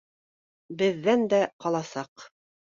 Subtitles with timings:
[0.79, 2.27] Беҙҙән дә ҡаласаҡ